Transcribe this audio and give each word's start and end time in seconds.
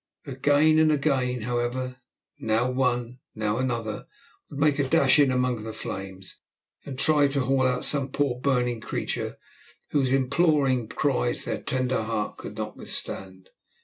Again 0.25 0.79
and 0.79 0.91
again, 0.91 1.41
however, 1.41 1.97
now 2.39 2.71
one, 2.71 3.19
now 3.35 3.59
another, 3.59 4.07
would 4.49 4.57
make 4.59 4.79
a 4.79 4.87
dash 4.89 5.19
in 5.19 5.31
among 5.31 5.61
the 5.61 5.73
flames, 5.73 6.39
and 6.83 6.97
try 6.97 7.27
to 7.27 7.41
haul 7.41 7.67
out 7.67 7.85
some 7.85 8.09
poor 8.09 8.39
burning 8.41 8.79
creature 8.81 9.37
whose 9.91 10.11
imploring 10.11 10.87
cries 10.87 11.43
their 11.45 11.61
tender 11.61 12.01
heart 12.01 12.37
could 12.37 12.57
not 12.57 12.75
withstand. 12.75 13.49